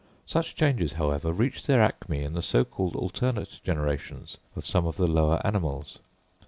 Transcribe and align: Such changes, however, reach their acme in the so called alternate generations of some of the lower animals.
Such 0.25 0.55
changes, 0.55 0.93
however, 0.93 1.31
reach 1.31 1.67
their 1.67 1.79
acme 1.79 2.23
in 2.23 2.33
the 2.33 2.41
so 2.41 2.65
called 2.65 2.95
alternate 2.95 3.59
generations 3.63 4.37
of 4.55 4.65
some 4.65 4.87
of 4.87 4.97
the 4.97 5.05
lower 5.05 5.39
animals. 5.45 5.99